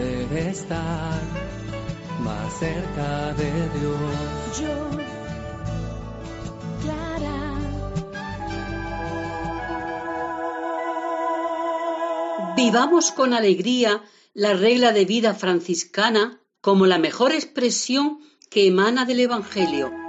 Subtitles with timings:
[0.00, 1.20] poder estar
[2.20, 4.60] más cerca de Dios.
[4.60, 4.90] Yo,
[6.82, 7.38] Clara.
[12.56, 18.20] Vivamos con alegría la regla de vida franciscana como la mejor expresión
[18.50, 19.99] que emana del Evangelio.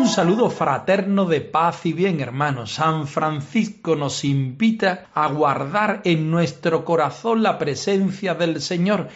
[0.00, 2.72] Un saludo fraterno de paz y bien, hermanos.
[2.72, 9.08] San Francisco nos invita a guardar en nuestro corazón la presencia del Señor,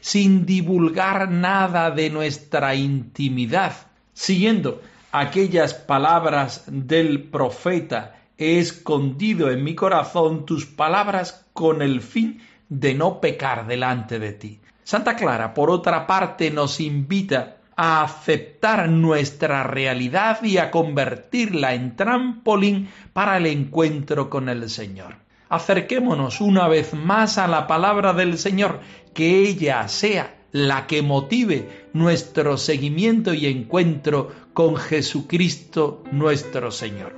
[0.00, 3.72] sin divulgar nada de nuestra intimidad,
[4.14, 4.82] siguiendo
[5.12, 12.94] aquellas palabras del profeta, he escondido en mi corazón tus palabras con el fin de
[12.94, 14.60] no pecar delante de ti.
[14.82, 21.96] Santa Clara, por otra parte, nos invita a aceptar nuestra realidad y a convertirla en
[21.96, 25.16] trampolín para el encuentro con el Señor.
[25.48, 28.80] Acerquémonos una vez más a la palabra del Señor,
[29.14, 37.16] que ella sea la que motive nuestro seguimiento y encuentro con Jesucristo nuestro Señor.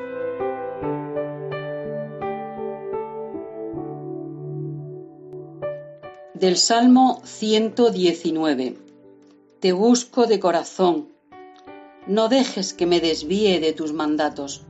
[6.34, 8.83] Del Salmo 119.
[9.64, 11.08] Te busco de corazón.
[12.06, 14.66] No dejes que me desvíe de tus mandatos.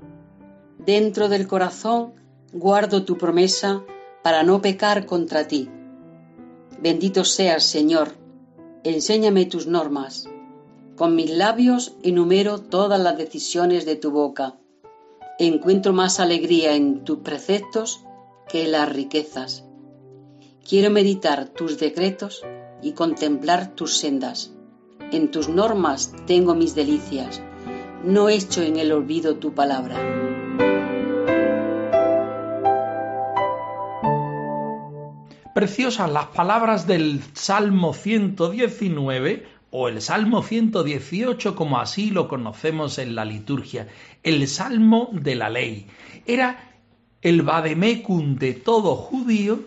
[0.79, 2.15] Dentro del corazón
[2.53, 3.83] guardo tu promesa
[4.23, 5.69] para no pecar contra ti.
[6.81, 8.13] Bendito seas, Señor.
[8.85, 10.29] Enséñame tus normas.
[10.95, 14.61] Con mis labios enumero todas las decisiones de tu boca.
[15.41, 18.05] Encuentro más alegría en tus preceptos
[18.49, 19.65] que en las riquezas.
[20.65, 22.45] Quiero meditar tus decretos
[22.81, 24.55] y contemplar tus sendas.
[25.15, 27.41] En tus normas tengo mis delicias.
[28.03, 29.95] No echo en el olvido tu palabra.
[35.55, 43.15] Preciosas las palabras del Salmo 119 o el Salmo 118 como así lo conocemos en
[43.15, 43.87] la liturgia,
[44.25, 45.87] el Salmo de la ley.
[46.27, 46.73] Era
[47.23, 49.61] el vademecum de todo judío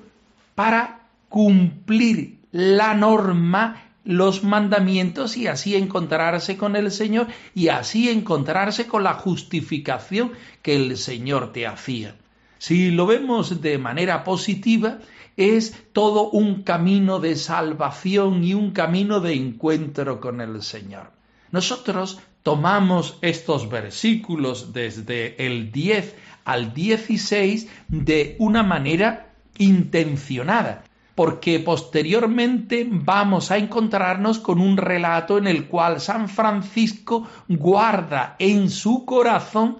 [0.56, 8.88] para cumplir la norma, los mandamientos y así encontrarse con el Señor y así encontrarse
[8.88, 10.32] con la justificación
[10.62, 12.16] que el Señor te hacía.
[12.58, 15.00] Si lo vemos de manera positiva,
[15.36, 21.12] es todo un camino de salvación y un camino de encuentro con el Señor.
[21.52, 30.86] Nosotros tomamos estos versículos desde el 10 al 16 de una manera intencionada,
[31.18, 38.70] porque posteriormente vamos a encontrarnos con un relato en el cual San Francisco guarda en
[38.70, 39.80] su corazón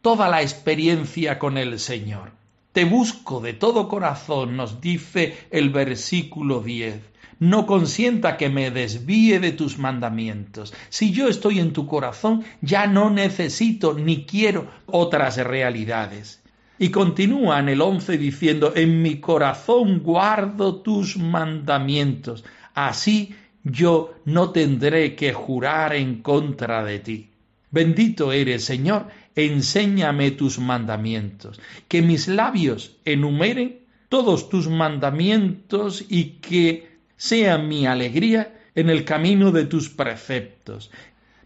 [0.00, 2.32] toda la experiencia con el Señor.
[2.72, 7.02] Te busco de todo corazón, nos dice el versículo 10.
[7.38, 10.72] No consienta que me desvíe de tus mandamientos.
[10.88, 16.42] Si yo estoy en tu corazón, ya no necesito ni quiero otras realidades.
[16.78, 22.44] Y continúa en el once diciendo, en mi corazón guardo tus mandamientos,
[22.74, 23.34] así
[23.64, 27.30] yo no tendré que jurar en contra de ti.
[27.70, 36.88] Bendito eres, Señor, enséñame tus mandamientos, que mis labios enumeren todos tus mandamientos y que
[37.16, 40.90] sea mi alegría en el camino de tus preceptos.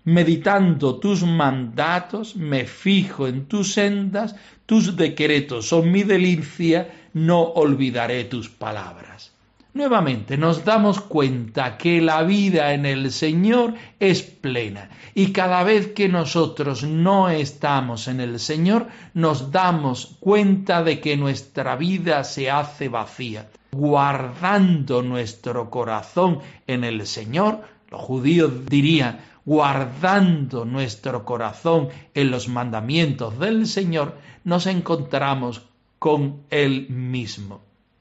[0.04, 4.34] Meditando tus mandatos, me fijo en tus sendas,
[4.66, 9.32] tus decretos son mi delicia, no olvidaré tus palabras.
[9.74, 15.86] Nuevamente nos damos cuenta que la vida en el Señor es plena y cada vez
[15.88, 22.50] que nosotros no estamos en el Señor nos damos cuenta de que nuestra vida se
[22.50, 23.48] hace vacía.
[23.70, 27.62] Guardando nuestro corazón en el Señor,
[27.92, 35.62] los judíos dirían, guardando nuestro corazón en los mandamientos del Señor, nos encontramos
[35.98, 37.60] con Él mismo.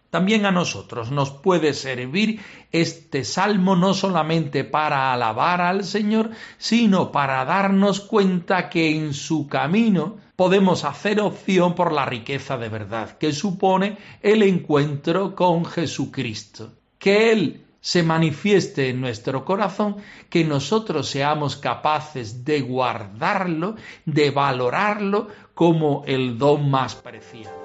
[0.09, 2.41] También a nosotros nos puede servir
[2.71, 9.47] este salmo no solamente para alabar al Señor, sino para darnos cuenta que en su
[9.47, 16.73] camino podemos hacer opción por la riqueza de verdad que supone el encuentro con Jesucristo.
[16.99, 19.97] Que Él se manifieste en nuestro corazón,
[20.29, 23.75] que nosotros seamos capaces de guardarlo,
[24.05, 27.61] de valorarlo como el don más preciado.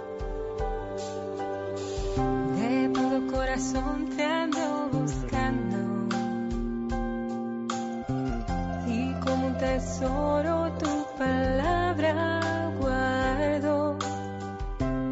[4.17, 5.79] te ando buscando
[8.87, 13.99] y como un tesoro tu palabra guardo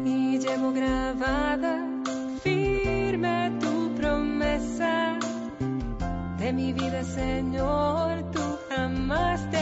[0.05, 1.84] y llevo grabada
[6.55, 9.57] mi vida Señor tú jamás te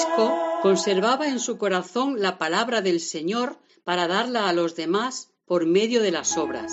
[0.00, 5.66] Francisco conservaba en su corazón la palabra del Señor para darla a los demás por
[5.66, 6.72] medio de las obras.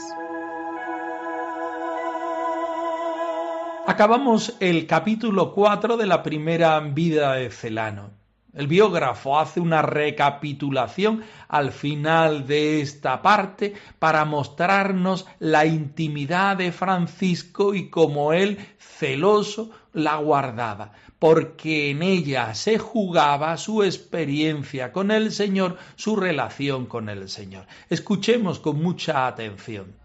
[3.86, 8.12] Acabamos el capítulo 4 de la primera vida de Celano.
[8.54, 16.72] El biógrafo hace una recapitulación al final de esta parte para mostrarnos la intimidad de
[16.72, 25.10] Francisco y cómo él celoso la guardaba porque en ella se jugaba su experiencia con
[25.10, 27.66] el Señor, su relación con el Señor.
[27.90, 29.96] Escuchemos con mucha atención.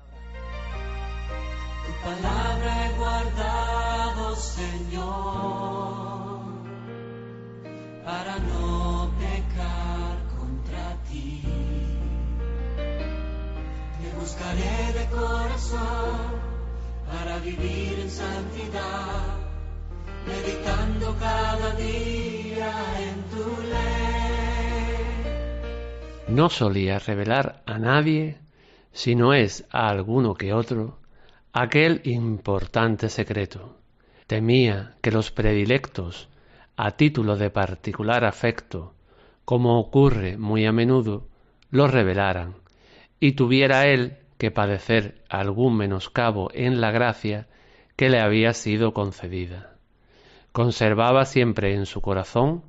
[1.84, 5.02] Tu palabra he guardado, Señor,
[8.02, 11.42] para no pecar contra ti.
[14.00, 16.40] Te buscaré de corazón
[17.06, 19.41] para vivir en santidad
[26.28, 28.38] No solía revelar a nadie,
[28.90, 30.98] si no es a alguno que otro,
[31.52, 33.76] aquel importante secreto.
[34.26, 36.30] Temía que los predilectos,
[36.76, 38.94] a título de particular afecto,
[39.44, 41.28] como ocurre muy a menudo,
[41.70, 42.54] lo revelaran,
[43.20, 47.46] y tuviera él que padecer algún menoscabo en la gracia
[47.94, 49.71] que le había sido concedida
[50.52, 52.62] conservaba siempre en su corazón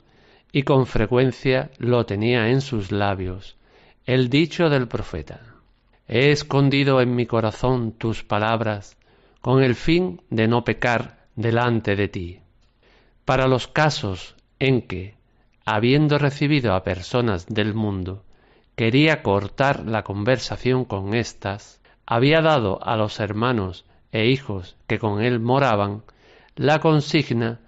[0.51, 3.57] y con frecuencia lo tenía en sus labios
[4.05, 5.39] el dicho del profeta.
[6.07, 8.97] He escondido en mi corazón tus palabras
[9.39, 12.39] con el fin de no pecar delante de ti.
[13.25, 15.15] Para los casos en que,
[15.65, 18.23] habiendo recibido a personas del mundo,
[18.75, 25.21] quería cortar la conversación con éstas, había dado a los hermanos e hijos que con
[25.21, 26.03] él moraban
[26.55, 27.59] la consigna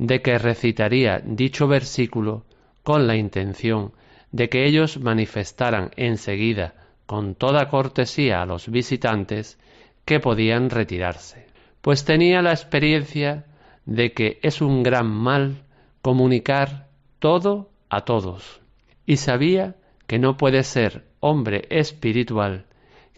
[0.00, 2.46] de que recitaría dicho versículo
[2.82, 3.92] con la intención
[4.32, 6.72] de que ellos manifestaran enseguida
[7.04, 9.58] con toda cortesía a los visitantes
[10.06, 11.48] que podían retirarse,
[11.82, 13.44] pues tenía la experiencia
[13.84, 15.64] de que es un gran mal
[16.00, 18.62] comunicar todo a todos,
[19.04, 22.64] y sabía que no puede ser hombre espiritual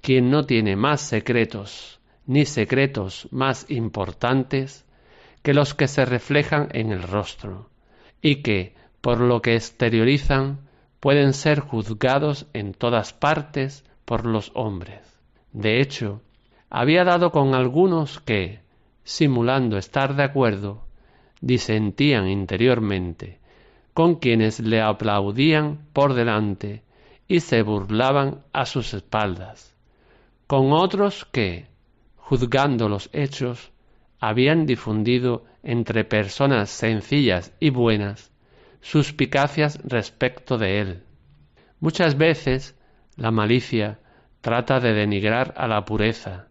[0.00, 4.84] quien no tiene más secretos ni secretos más importantes
[5.42, 7.68] que los que se reflejan en el rostro,
[8.20, 10.60] y que, por lo que exteriorizan,
[11.00, 15.00] pueden ser juzgados en todas partes por los hombres.
[15.52, 16.22] De hecho,
[16.70, 18.60] había dado con algunos que,
[19.02, 20.84] simulando estar de acuerdo,
[21.40, 23.40] disentían interiormente,
[23.94, 26.82] con quienes le aplaudían por delante
[27.26, 29.74] y se burlaban a sus espaldas,
[30.46, 31.66] con otros que,
[32.16, 33.71] juzgando los hechos,
[34.22, 38.30] habían difundido entre personas sencillas y buenas
[38.80, 41.02] suspicacias respecto de él.
[41.80, 42.78] Muchas veces
[43.16, 43.98] la malicia
[44.40, 46.46] trata de denigrar a la pureza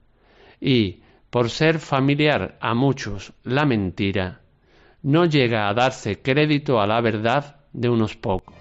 [0.60, 4.42] y, por ser familiar a muchos la mentira,
[5.01, 8.54] no llega a darse crédito a la verdad de unos pocos.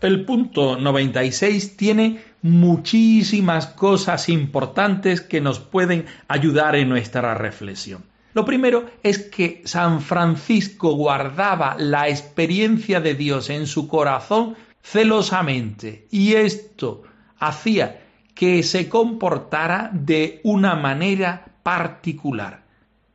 [0.00, 8.02] El punto 96 tiene muchísimas cosas importantes que nos pueden ayudar en nuestra reflexión.
[8.32, 16.06] Lo primero es que San Francisco guardaba la experiencia de Dios en su corazón celosamente
[16.10, 17.02] y esto
[17.38, 18.00] hacía
[18.34, 22.62] que se comportara de una manera particular.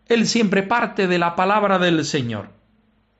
[0.07, 2.49] Él siempre parte de la palabra del Señor.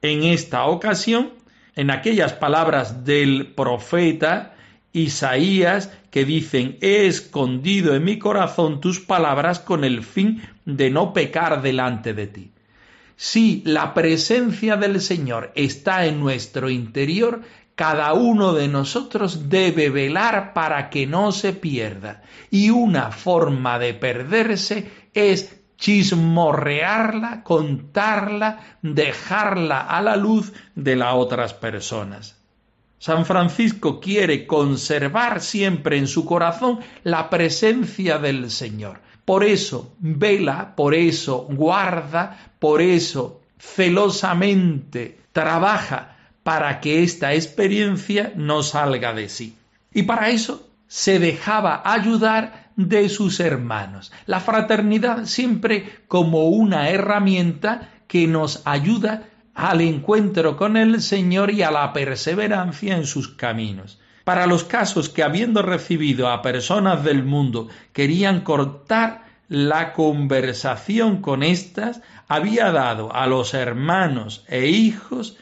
[0.02, 1.32] En esta ocasión,
[1.76, 4.56] en aquellas palabras del profeta
[4.94, 11.14] Isaías que dicen, he escondido en mi corazón tus palabras con el fin de no
[11.14, 12.52] pecar delante de ti.
[13.18, 17.42] Si la presencia del Señor está en nuestro interior,
[17.76, 22.24] cada uno de nosotros debe velar para que no se pierda.
[22.50, 31.54] Y una forma de perderse es chismorrearla, contarla, dejarla a la luz de las otras
[31.54, 32.38] personas.
[32.98, 39.02] San Francisco quiere conservar siempre en su corazón la presencia del Señor.
[39.26, 48.64] Por eso vela, por eso guarda, por eso celosamente trabaja para que esta experiencia no
[48.64, 49.58] salga de sí.
[49.94, 54.12] Y para eso se dejaba ayudar de sus hermanos.
[54.26, 61.64] La fraternidad siempre como una herramienta que nos ayuda al encuentro con el Señor y
[61.64, 64.00] a la perseverancia en sus caminos.
[64.26, 71.44] Para los casos que habiendo recibido a personas del mundo querían cortar la conversación con
[71.44, 75.38] éstas, había dado a los hermanos e hijos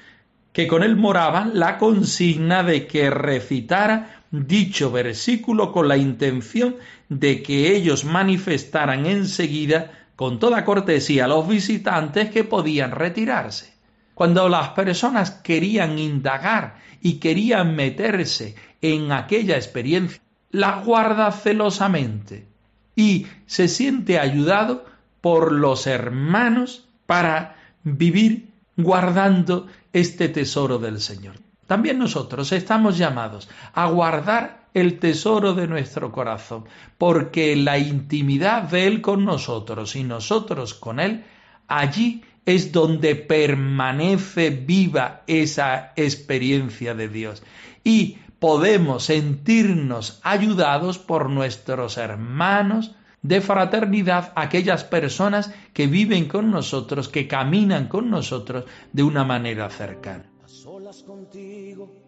[0.51, 6.75] que con él moraban la consigna de que recitara dicho versículo con la intención
[7.19, 13.73] de que ellos manifestaran enseguida con toda cortesía a los visitantes que podían retirarse.
[14.13, 22.47] Cuando las personas querían indagar y querían meterse en aquella experiencia, la guarda celosamente
[22.95, 24.85] y se siente ayudado
[25.19, 31.35] por los hermanos para vivir guardando este tesoro del Señor.
[31.65, 36.65] También nosotros estamos llamados a guardar el tesoro de nuestro corazón,
[36.97, 41.23] porque la intimidad de Él con nosotros y nosotros con Él,
[41.67, 47.43] allí es donde permanece viva esa experiencia de Dios.
[47.83, 57.07] Y podemos sentirnos ayudados por nuestros hermanos de fraternidad, aquellas personas que viven con nosotros,
[57.07, 60.25] que caminan con nosotros de una manera cercana.
[60.43, 62.02] A solas contigo,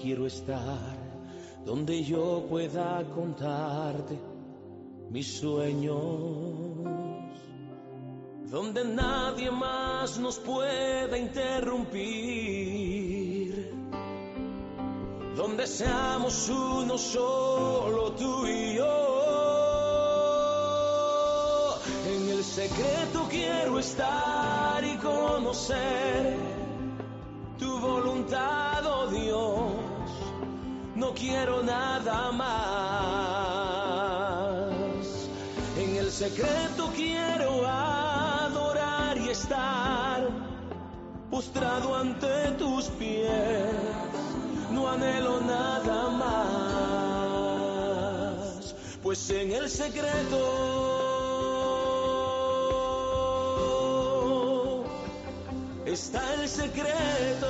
[0.00, 0.96] quiero estar,
[1.64, 4.18] donde yo pueda contarte
[5.10, 6.60] mis sueños
[8.50, 11.94] donde nadie más nos pueda interrumpir,
[15.36, 19.10] donde seamos uno solo tú y yo.
[22.08, 26.36] En el secreto quiero estar y conocer
[27.56, 28.69] tu voluntad,
[31.20, 32.48] quiero nada más.
[35.78, 37.50] En el secreto quiero
[39.30, 40.28] estar
[41.30, 43.30] postrado ante tus pies,
[44.72, 46.08] no anhelo nada
[47.30, 50.38] más, pues en el secreto
[55.86, 57.49] está el secreto.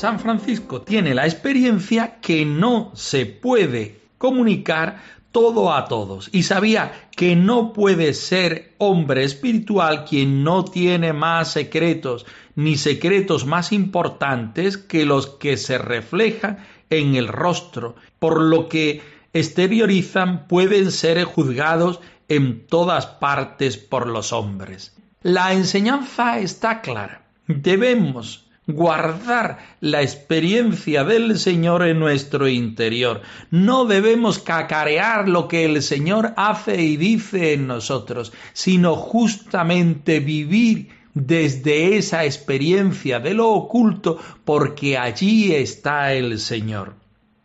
[0.00, 7.10] San Francisco tiene la experiencia que no se puede comunicar todo a todos y sabía
[7.14, 12.24] que no puede ser hombre espiritual quien no tiene más secretos
[12.56, 19.02] ni secretos más importantes que los que se reflejan en el rostro, por lo que
[19.34, 24.96] exteriorizan pueden ser juzgados en todas partes por los hombres.
[25.20, 27.26] La enseñanza está clara.
[27.46, 33.22] Debemos guardar la experiencia del Señor en nuestro interior.
[33.50, 40.88] No debemos cacarear lo que el Señor hace y dice en nosotros, sino justamente vivir
[41.14, 46.94] desde esa experiencia de lo oculto, porque allí está el Señor.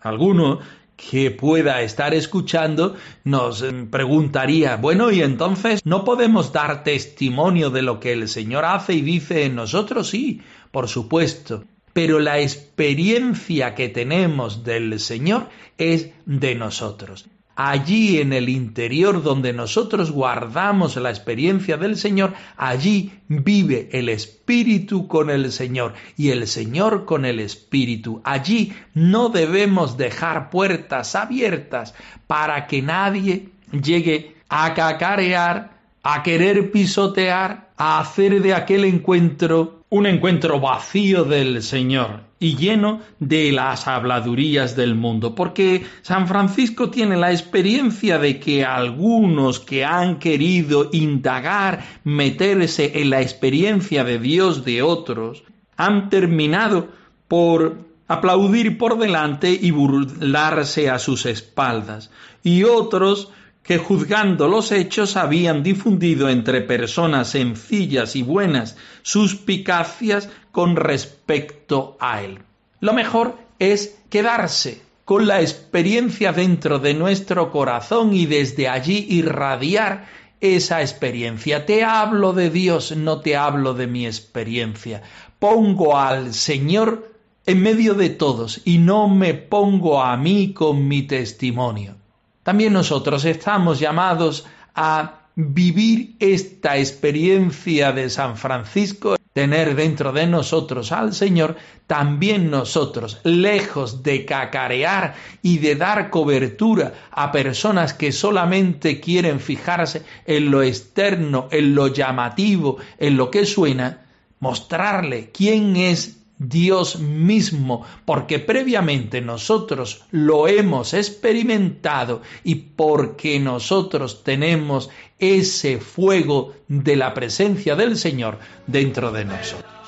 [0.01, 0.60] Alguno
[0.95, 7.99] que pueda estar escuchando nos preguntaría, bueno, y entonces no podemos dar testimonio de lo
[7.99, 13.89] que el Señor hace y dice en nosotros, sí, por supuesto, pero la experiencia que
[13.89, 17.27] tenemos del Señor es de nosotros.
[17.55, 25.07] Allí en el interior donde nosotros guardamos la experiencia del Señor, allí vive el Espíritu
[25.07, 28.21] con el Señor y el Señor con el Espíritu.
[28.24, 31.95] Allí no debemos dejar puertas abiertas
[32.27, 40.07] para que nadie llegue a cacarear, a querer pisotear, a hacer de aquel encuentro un
[40.07, 47.17] encuentro vacío del Señor y lleno de las habladurías del mundo, porque San Francisco tiene
[47.17, 54.63] la experiencia de que algunos que han querido indagar, meterse en la experiencia de Dios
[54.63, 55.43] de otros,
[55.75, 56.89] han terminado
[57.27, 62.11] por aplaudir por delante y burlarse a sus espaldas,
[62.43, 63.31] y otros
[63.63, 72.21] que juzgando los hechos habían difundido entre personas sencillas y buenas suspicacias con respecto a
[72.24, 72.39] él.
[72.79, 80.07] Lo mejor es quedarse con la experiencia dentro de nuestro corazón y desde allí irradiar
[80.39, 81.65] esa experiencia.
[81.65, 85.01] Te hablo de Dios, no te hablo de mi experiencia.
[85.39, 87.12] Pongo al Señor
[87.45, 91.95] en medio de todos y no me pongo a mí con mi testimonio.
[92.43, 100.94] También nosotros estamos llamados a vivir esta experiencia de San Francisco, tener dentro de nosotros
[100.94, 109.01] al Señor, también nosotros, lejos de cacarear y de dar cobertura a personas que solamente
[109.01, 114.06] quieren fijarse en lo externo, en lo llamativo, en lo que suena,
[114.39, 124.89] mostrarle quién es Dios mismo, porque previamente nosotros lo hemos experimentado y porque nosotros tenemos
[125.20, 129.85] ese fuego de la presencia del Señor dentro de nosotros.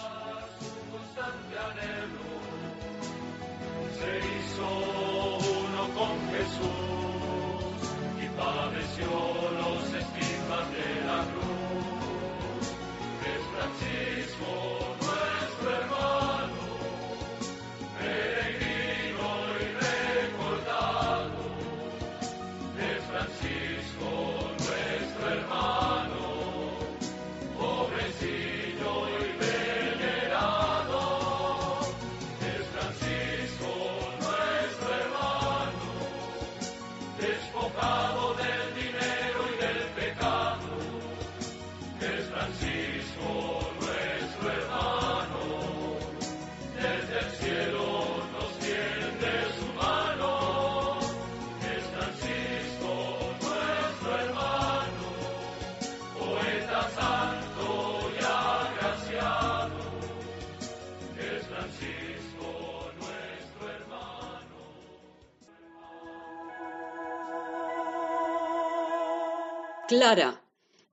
[69.98, 70.42] Clara,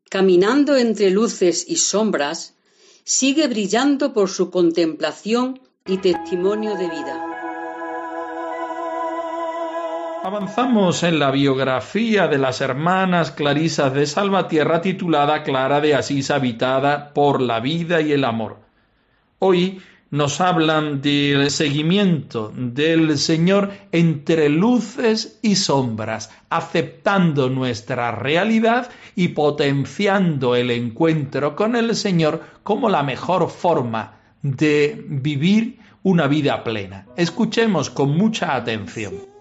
[0.08, 2.54] caminando entre luces y sombras,
[3.04, 7.22] sigue brillando por su contemplación y testimonio de vida.
[10.22, 17.12] Avanzamos en la biografía de las hermanas Clarisas de Salvatierra titulada Clara de Asís habitada
[17.12, 18.56] por la vida y el amor.
[19.38, 29.28] Hoy nos hablan del seguimiento del Señor entre luces y sombras, aceptando nuestra realidad y
[29.28, 37.06] potenciando el encuentro con el Señor como la mejor forma de vivir una vida plena.
[37.16, 39.33] Escuchemos con mucha atención.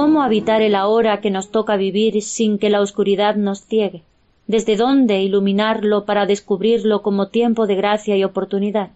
[0.00, 4.04] ¿Cómo habitar el ahora que nos toca vivir sin que la oscuridad nos ciegue?
[4.46, 8.90] ¿Desde dónde iluminarlo para descubrirlo como tiempo de gracia y oportunidad?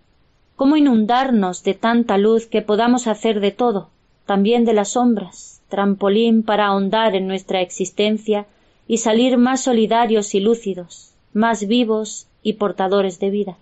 [0.54, 3.88] ¿Cómo inundarnos de tanta luz que podamos hacer de todo,
[4.26, 8.46] también de las sombras, trampolín para ahondar en nuestra existencia
[8.86, 13.56] y salir más solidarios y lúcidos, más vivos y portadores de vida?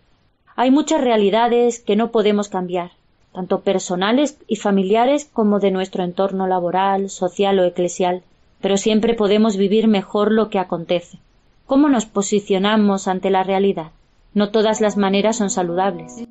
[0.56, 2.90] Hay muchas realidades que no podemos cambiar,
[3.32, 8.22] tanto personales y familiares como de nuestro entorno laboral, social o eclesial,
[8.60, 11.18] pero siempre podemos vivir mejor lo que acontece.
[11.66, 13.92] ¿Cómo nos posicionamos ante la realidad?
[14.34, 16.24] No todas las maneras son saludables.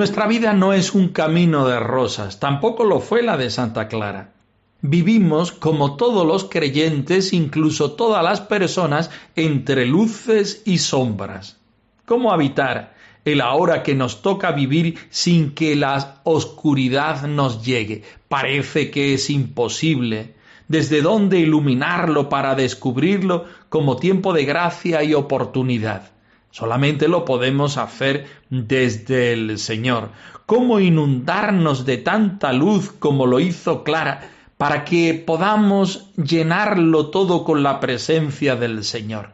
[0.00, 4.32] Nuestra vida no es un camino de rosas, tampoco lo fue la de Santa Clara.
[4.80, 11.58] Vivimos, como todos los creyentes, incluso todas las personas, entre luces y sombras.
[12.06, 12.94] ¿Cómo habitar
[13.26, 18.02] el ahora que nos toca vivir sin que la oscuridad nos llegue?
[18.26, 20.34] Parece que es imposible.
[20.66, 26.10] ¿Desde dónde iluminarlo para descubrirlo como tiempo de gracia y oportunidad?
[26.50, 30.10] Solamente lo podemos hacer desde el Señor.
[30.46, 37.62] ¿Cómo inundarnos de tanta luz como lo hizo Clara para que podamos llenarlo todo con
[37.62, 39.30] la presencia del Señor?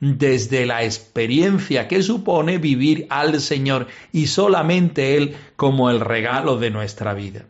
[0.00, 6.70] Desde la experiencia que supone vivir al Señor y solamente Él como el regalo de
[6.70, 7.44] nuestra vida.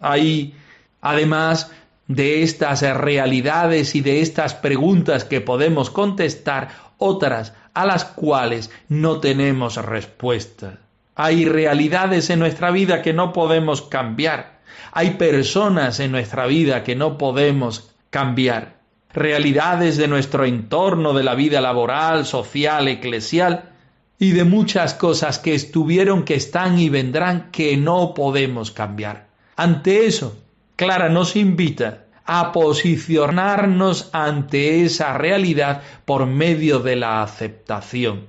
[0.00, 0.54] Ahí,
[1.02, 1.70] además
[2.08, 9.20] de estas realidades y de estas preguntas que podemos contestar, otras a las cuales no
[9.20, 10.78] tenemos respuesta.
[11.16, 14.60] Hay realidades en nuestra vida que no podemos cambiar.
[14.92, 18.76] Hay personas en nuestra vida que no podemos cambiar.
[19.12, 23.70] Realidades de nuestro entorno, de la vida laboral, social, eclesial
[24.18, 29.26] y de muchas cosas que estuvieron, que están y vendrán que no podemos cambiar.
[29.56, 30.36] Ante eso,
[30.76, 38.26] Clara nos invita a posicionarnos ante esa realidad por medio de la aceptación.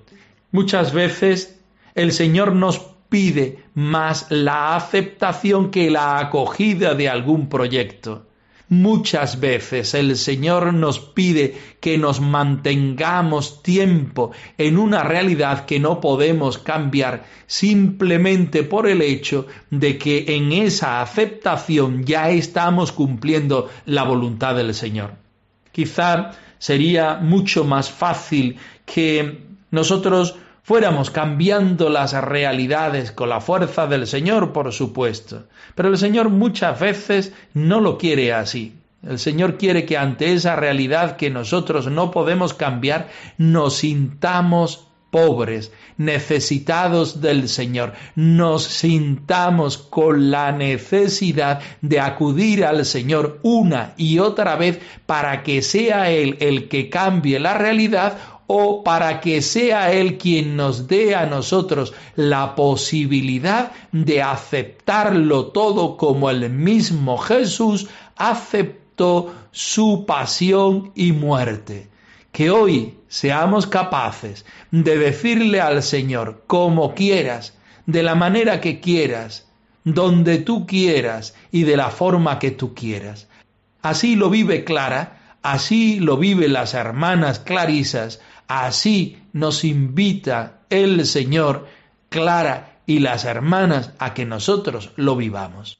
[0.51, 1.59] Muchas veces
[1.95, 2.79] el Señor nos
[3.09, 8.25] pide más la aceptación que la acogida de algún proyecto.
[8.67, 16.01] Muchas veces el Señor nos pide que nos mantengamos tiempo en una realidad que no
[16.01, 24.03] podemos cambiar simplemente por el hecho de que en esa aceptación ya estamos cumpliendo la
[24.03, 25.13] voluntad del Señor.
[25.71, 34.07] Quizá sería mucho más fácil que nosotros fuéramos cambiando las realidades con la fuerza del
[34.07, 35.43] Señor, por supuesto.
[35.75, 38.73] Pero el Señor muchas veces no lo quiere así.
[39.07, 45.71] El Señor quiere que ante esa realidad que nosotros no podemos cambiar, nos sintamos pobres,
[45.97, 54.55] necesitados del Señor, nos sintamos con la necesidad de acudir al Señor una y otra
[54.55, 60.17] vez para que sea Él el que cambie la realidad o para que sea Él
[60.17, 69.33] quien nos dé a nosotros la posibilidad de aceptarlo todo como el mismo Jesús aceptó
[69.51, 71.89] su pasión y muerte.
[72.31, 79.47] Que hoy seamos capaces de decirle al Señor como quieras, de la manera que quieras,
[79.83, 83.27] donde tú quieras y de la forma que tú quieras.
[83.81, 91.67] Así lo vive Clara, así lo viven las hermanas clarisas, Así nos invita el Señor,
[92.09, 95.79] Clara y las hermanas a que nosotros lo vivamos.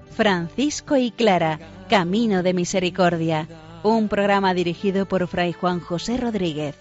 [0.11, 3.47] Francisco y Clara, Camino de Misericordia,
[3.83, 6.75] un programa dirigido por Fray Juan José Rodríguez.